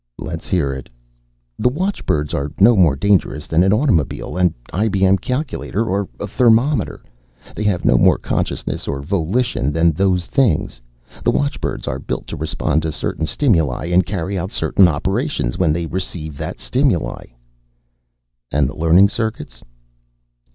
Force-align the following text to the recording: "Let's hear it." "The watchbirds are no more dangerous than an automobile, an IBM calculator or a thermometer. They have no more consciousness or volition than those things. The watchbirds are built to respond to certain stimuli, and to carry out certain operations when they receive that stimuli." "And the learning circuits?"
"Let's 0.17 0.47
hear 0.47 0.73
it." 0.73 0.89
"The 1.59 1.69
watchbirds 1.69 2.33
are 2.33 2.51
no 2.59 2.75
more 2.75 2.95
dangerous 2.95 3.45
than 3.45 3.61
an 3.63 3.71
automobile, 3.71 4.35
an 4.35 4.55
IBM 4.73 5.21
calculator 5.21 5.85
or 5.85 6.09
a 6.19 6.25
thermometer. 6.25 7.01
They 7.55 7.61
have 7.65 7.85
no 7.85 7.99
more 7.99 8.17
consciousness 8.17 8.87
or 8.87 9.03
volition 9.03 9.71
than 9.71 9.91
those 9.91 10.25
things. 10.25 10.81
The 11.23 11.29
watchbirds 11.29 11.87
are 11.87 11.99
built 11.99 12.25
to 12.29 12.35
respond 12.35 12.81
to 12.81 12.91
certain 12.91 13.27
stimuli, 13.27 13.89
and 13.91 14.03
to 14.03 14.11
carry 14.11 14.39
out 14.39 14.49
certain 14.49 14.87
operations 14.87 15.59
when 15.59 15.71
they 15.71 15.85
receive 15.85 16.35
that 16.39 16.59
stimuli." 16.59 17.25
"And 18.51 18.67
the 18.69 18.75
learning 18.75 19.09
circuits?" 19.09 19.63